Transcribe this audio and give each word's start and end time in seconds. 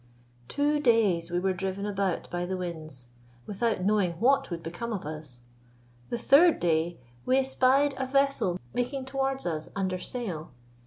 Two 0.47 0.79
days 0.79 1.29
we 1.29 1.39
were 1.39 1.53
driven 1.53 1.85
about 1.85 2.27
by 2.31 2.43
the 2.47 2.57
winds, 2.57 3.05
without 3.45 3.83
knowing 3.85 4.13
what 4.13 4.49
would 4.49 4.63
become 4.63 4.91
of 4.91 5.05
us. 5.05 5.41
The 6.09 6.17
third 6.17 6.59
day 6.59 6.97
we 7.23 7.37
espied 7.37 7.93
a 7.99 8.07
vessel 8.07 8.59
making 8.73 9.05
towards 9.05 9.45
us 9.45 9.69
under 9.75 9.99
sail. 9.99 10.53